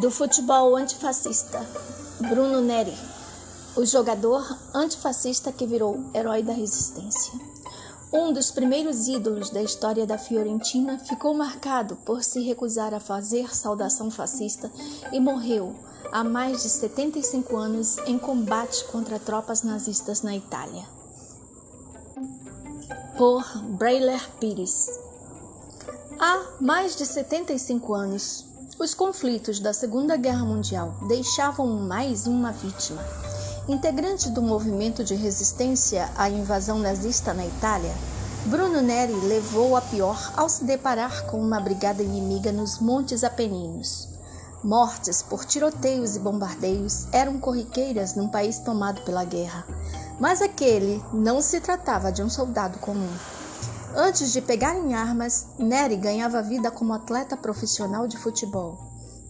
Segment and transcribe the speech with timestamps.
[0.00, 1.60] do futebol antifascista,
[2.20, 2.96] Bruno Neri,
[3.76, 7.34] o jogador antifascista que virou herói da resistência.
[8.10, 13.54] Um dos primeiros ídolos da história da Fiorentina ficou marcado por se recusar a fazer
[13.54, 14.72] saudação fascista
[15.12, 15.76] e morreu
[16.10, 20.84] há mais de 75 anos em combate contra tropas nazistas na Itália.
[23.18, 23.44] Por
[23.76, 24.88] Brailer Pires.
[26.18, 28.49] Há mais de 75 anos,
[28.80, 33.04] os conflitos da Segunda Guerra Mundial deixavam mais uma vítima
[33.68, 37.94] Integrante do movimento de resistência à invasão nazista na Itália,
[38.46, 44.08] Bruno Neri levou a pior ao se deparar com uma brigada inimiga nos Montes Apeninos.
[44.64, 49.64] Mortes por tiroteios e bombardeios eram corriqueiras num país tomado pela guerra,
[50.18, 53.12] mas aquele não se tratava de um soldado comum.
[53.94, 58.78] Antes de pegar em armas, Neri ganhava vida como atleta profissional de futebol.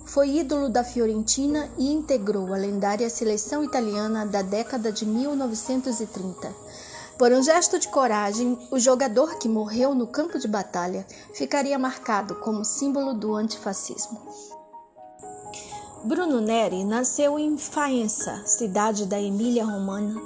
[0.05, 6.55] Foi ídolo da Fiorentina e integrou a lendária seleção italiana da década de 1930.
[7.17, 12.35] Por um gesto de coragem, o jogador que morreu no campo de batalha ficaria marcado
[12.37, 14.21] como símbolo do antifascismo.
[16.05, 20.21] Bruno Neri nasceu em Faenza, cidade da Emília-Romana,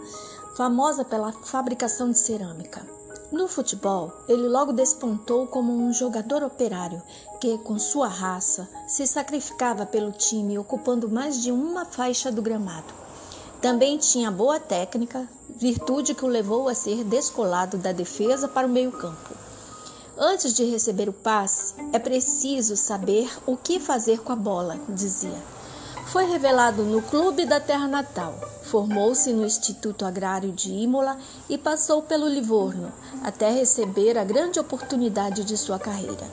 [0.56, 3.03] famosa pela fabricação de cerâmica.
[3.34, 7.02] No futebol, ele logo despontou como um jogador operário
[7.40, 12.94] que, com sua raça, se sacrificava pelo time, ocupando mais de uma faixa do gramado.
[13.60, 18.70] Também tinha boa técnica, virtude que o levou a ser descolado da defesa para o
[18.70, 19.34] meio-campo.
[20.16, 25.53] Antes de receber o passe, é preciso saber o que fazer com a bola, dizia.
[26.14, 28.38] Foi revelado no clube da terra natal.
[28.62, 35.42] Formou-se no Instituto Agrário de Imola e passou pelo Livorno, até receber a grande oportunidade
[35.42, 36.30] de sua carreira.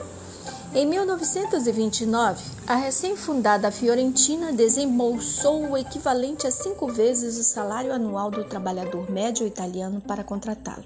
[0.72, 8.44] Em 1929, a recém-fundada Fiorentina desembolsou o equivalente a cinco vezes o salário anual do
[8.44, 10.84] trabalhador médio italiano para contratá-lo.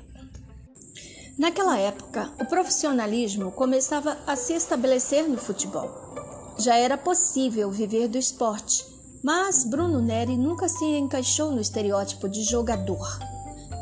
[1.38, 6.05] Naquela época, o profissionalismo começava a se estabelecer no futebol
[6.58, 8.84] já era possível viver do esporte,
[9.22, 13.18] mas Bruno Neri nunca se encaixou no estereótipo de jogador.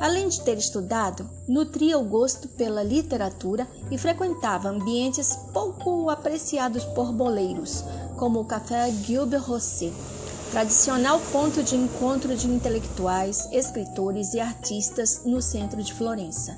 [0.00, 7.12] Além de ter estudado, nutria o gosto pela literatura e frequentava ambientes pouco apreciados por
[7.12, 7.84] boleiros,
[8.16, 9.94] como o Café Gilbert Rosset,
[10.50, 16.56] tradicional ponto de encontro de intelectuais, escritores e artistas no centro de Florença.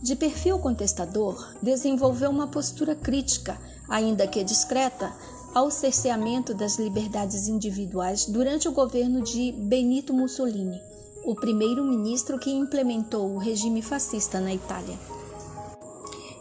[0.00, 3.58] De perfil contestador, desenvolveu uma postura crítica,
[3.88, 5.12] ainda que discreta,
[5.54, 10.80] ao cerceamento das liberdades individuais durante o governo de Benito Mussolini,
[11.24, 14.98] o primeiro-ministro que implementou o regime fascista na Itália.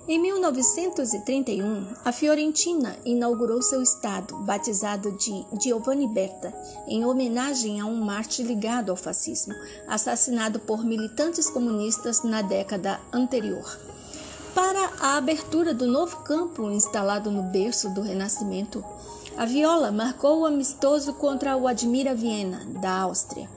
[0.10, 6.54] Em 1931, a Fiorentina inaugurou seu estado, batizado de Giovanni Berta,
[6.88, 9.54] em homenagem a um mártir ligado ao fascismo,
[9.86, 13.78] assassinado por militantes comunistas na década anterior.
[14.56, 18.84] Para a abertura do novo campo instalado no berço do Renascimento,
[19.38, 23.48] a viola marcou o amistoso contra o Admira Viena, da Áustria.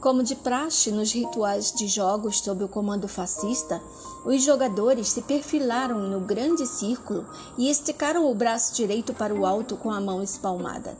[0.00, 3.80] Como de praxe nos rituais de jogos sob o comando fascista,
[4.24, 7.24] os jogadores se perfilaram no grande círculo
[7.56, 10.96] e esticaram o braço direito para o alto com a mão espalmada.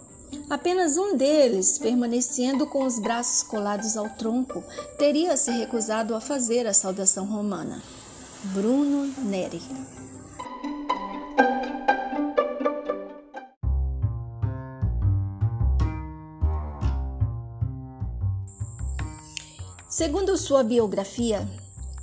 [0.49, 4.63] Apenas um deles, permanecendo com os braços colados ao tronco,
[4.99, 7.83] teria se recusado a fazer a saudação romana.
[8.55, 9.63] Bruno Neri.
[19.99, 21.45] Segundo sua biografia,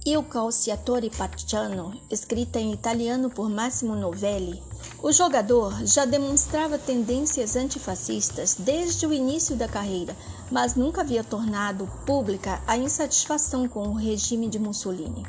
[0.06, 4.62] Il Calciatore Partiano, escrita em italiano por Massimo Novelli,
[5.02, 10.14] o jogador já demonstrava tendências antifascistas desde o início da carreira,
[10.52, 15.26] mas nunca havia tornado pública a insatisfação com o regime de Mussolini.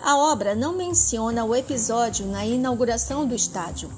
[0.00, 3.90] A obra não menciona o episódio na inauguração do estádio,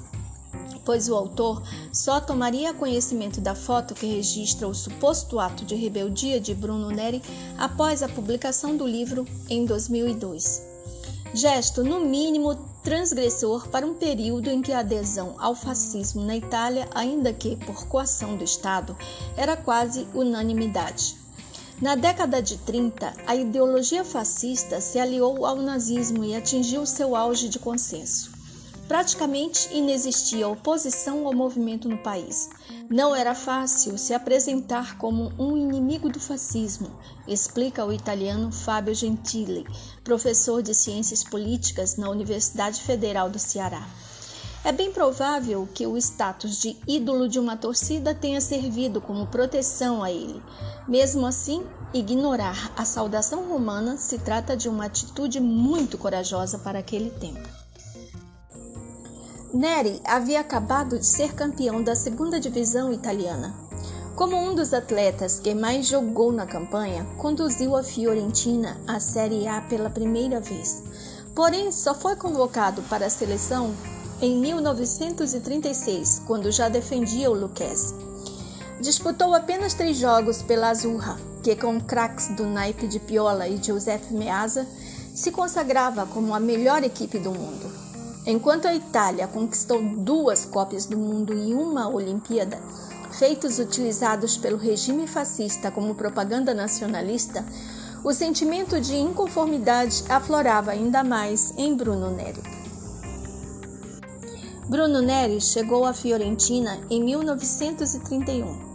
[0.87, 1.61] pois o autor
[1.91, 7.21] só tomaria conhecimento da foto que registra o suposto ato de rebeldia de Bruno Neri
[7.57, 10.65] após a publicação do livro em 2002.
[11.33, 16.87] Gesto, no mínimo, transgressor para um período em que a adesão ao fascismo na Itália,
[16.95, 18.95] ainda que por coação do Estado,
[19.35, 21.17] era quase unanimidade.
[21.81, 27.49] Na década de 30, a ideologia fascista se aliou ao nazismo e atingiu seu auge
[27.49, 28.36] de consenso.
[28.87, 32.49] Praticamente inexistia oposição ao movimento no país.
[32.89, 36.89] Não era fácil se apresentar como um inimigo do fascismo,
[37.27, 39.67] explica o italiano Fábio Gentili,
[40.05, 43.85] professor de Ciências Políticas na Universidade Federal do Ceará.
[44.63, 50.01] É bem provável que o status de ídolo de uma torcida tenha servido como proteção
[50.01, 50.41] a ele.
[50.87, 57.09] Mesmo assim, ignorar a saudação romana se trata de uma atitude muito corajosa para aquele
[57.09, 57.56] tempo.
[59.57, 63.55] Neri havia acabado de ser campeão da segunda divisão italiana.
[64.15, 69.59] Como um dos atletas que mais jogou na campanha, conduziu a Fiorentina à Série A
[69.61, 70.83] pela primeira vez.
[71.33, 73.73] Porém, só foi convocado para a seleção
[74.21, 77.95] em 1936, quando já defendia o Lucchese.
[78.79, 84.13] Disputou apenas três jogos pela Azurra, que com craques do naipe de Piola e Giuseppe
[84.13, 84.67] Meazza
[85.15, 87.86] se consagrava como a melhor equipe do mundo.
[88.27, 92.61] Enquanto a Itália conquistou duas Copas do Mundo e uma Olimpíada,
[93.09, 97.45] feitos utilizados pelo regime fascista como propaganda nacionalista,
[98.03, 102.43] o sentimento de inconformidade aflorava ainda mais em Bruno Neri.
[104.67, 108.67] Bruno Neri chegou à Fiorentina em 1931.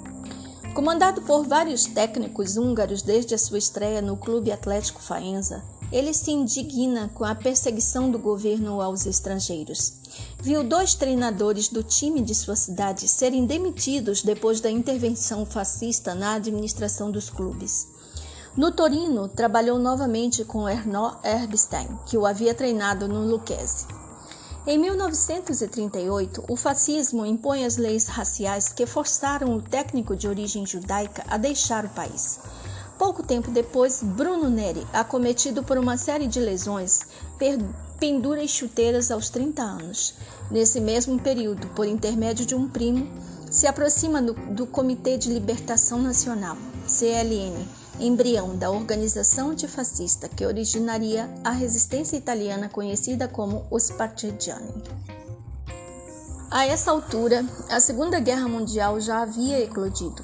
[0.72, 5.62] Comandado por vários técnicos húngaros desde a sua estreia no Clube Atlético Faenza,
[5.92, 9.92] ele se indigna com a perseguição do governo aos estrangeiros.
[10.40, 16.34] Viu dois treinadores do time de sua cidade serem demitidos depois da intervenção fascista na
[16.34, 17.86] administração dos clubes.
[18.56, 23.86] No Torino, trabalhou novamente com Erno Erbstein, que o havia treinado no Lucchese.
[24.66, 31.24] Em 1938, o fascismo impõe as leis raciais que forçaram o técnico de origem judaica
[31.28, 32.38] a deixar o país.
[33.02, 37.00] Pouco tempo depois, Bruno Neri, acometido por uma série de lesões,
[37.98, 40.14] pendura as chuteiras aos 30 anos.
[40.48, 43.10] Nesse mesmo período, por intermédio de um primo,
[43.50, 46.56] se aproxima do, do Comitê de Libertação Nacional,
[46.86, 47.66] CLN,
[47.98, 54.80] embrião da organização antifascista que originaria a resistência italiana conhecida como os Partigiani.
[56.52, 60.22] A essa altura, a Segunda Guerra Mundial já havia eclodido.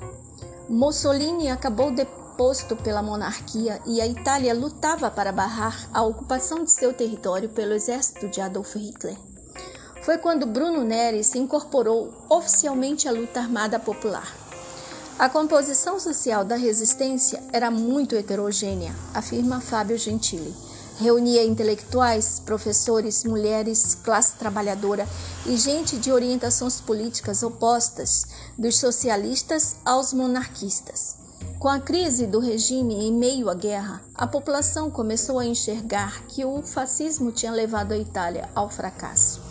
[0.68, 1.90] Mussolini acabou
[2.38, 7.72] deposto pela monarquia e a Itália lutava para barrar a ocupação de seu território pelo
[7.72, 9.16] exército de Adolf Hitler.
[10.02, 14.32] Foi quando Bruno Neri se incorporou oficialmente à luta armada popular.
[15.18, 20.54] A composição social da resistência era muito heterogênea, afirma Fábio Gentili.
[21.00, 25.08] Reunia intelectuais, professores, mulheres, classe trabalhadora
[25.44, 28.26] e gente de orientações políticas opostas,
[28.56, 31.17] dos socialistas aos monarquistas.
[31.58, 36.44] Com a crise do regime em meio à guerra, a população começou a enxergar que
[36.44, 39.48] o fascismo tinha levado a Itália ao fracasso.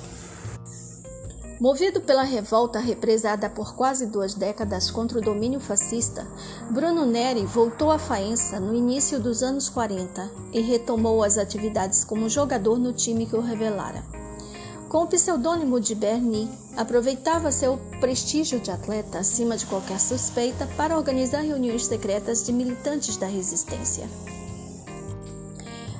[1.60, 6.28] Movido pela revolta represada por quase duas décadas contra o domínio fascista,
[6.70, 12.30] Bruno Neri voltou à Faenza no início dos anos 40 e retomou as atividades como
[12.30, 14.04] jogador no time que o revelara.
[14.90, 20.98] Com o pseudônimo de Berni, aproveitava seu prestígio de atleta acima de qualquer suspeita para
[20.98, 24.08] organizar reuniões secretas de militantes da resistência.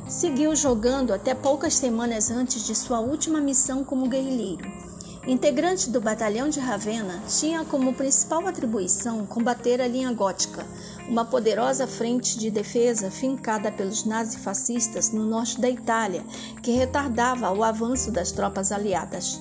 [0.08, 4.88] Seguiu jogando até poucas semanas antes de sua última missão como guerrilheiro
[5.28, 10.66] integrante do batalhão de Ravenna, tinha como principal atribuição combater a linha gótica,
[11.08, 16.24] uma poderosa frente de defesa fincada pelos nazifascistas no norte da Itália,
[16.62, 19.40] que retardava o avanço das tropas aliadas.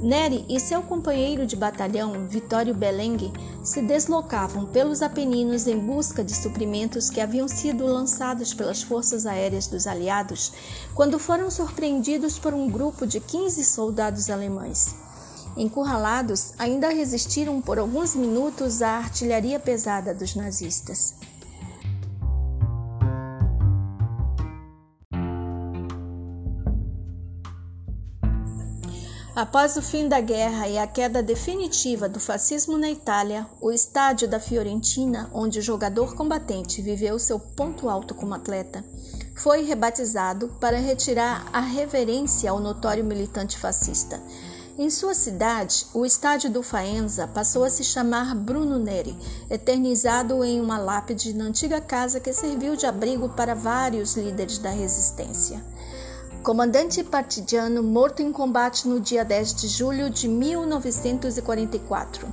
[0.00, 3.30] Neri e seu companheiro de batalhão, Vittorio Belenghi,
[3.62, 9.66] se deslocavam pelos Apeninos em busca de suprimentos que haviam sido lançados pelas forças aéreas
[9.66, 10.52] dos aliados,
[10.94, 14.94] quando foram surpreendidos por um grupo de 15 soldados alemães.
[15.56, 21.14] Encurralados, ainda resistiram por alguns minutos à artilharia pesada dos nazistas.
[29.34, 34.28] Após o fim da guerra e a queda definitiva do fascismo na Itália, o estádio
[34.28, 38.84] da Fiorentina, onde o jogador combatente viveu seu ponto alto como atleta,
[39.34, 44.20] foi rebatizado para retirar a reverência ao notório militante fascista,
[44.82, 49.14] em sua cidade, o estádio do Faenza passou a se chamar Bruno Neri,
[49.50, 54.70] eternizado em uma lápide na antiga casa que serviu de abrigo para vários líderes da
[54.70, 55.62] resistência.
[56.42, 62.26] Comandante partidiano morto em combate no dia 10 de julho de 1944.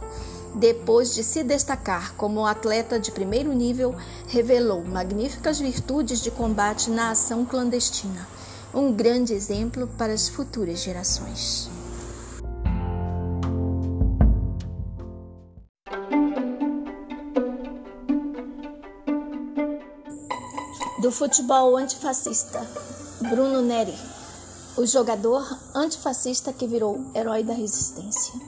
[0.55, 3.93] Depois de se destacar como atleta de primeiro nível,
[4.25, 8.25] revelou magníficas virtudes de combate na ação clandestina.
[8.73, 11.75] Um grande exemplo para as futuras gerações.
[21.17, 22.63] Futebol antifascista,
[23.27, 23.97] Bruno Neri.
[24.77, 25.43] o jogador
[25.73, 28.39] antifascista que virou herói da resistência.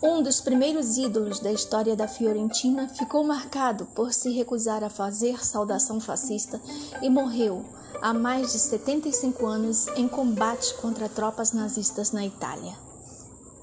[0.00, 5.44] Um dos primeiros ídolos da história da Fiorentina ficou marcado por se recusar a fazer
[5.44, 6.60] saudação fascista
[7.02, 7.64] e morreu
[8.00, 12.85] há mais de 75 anos em combate contra tropas nazistas na Itália.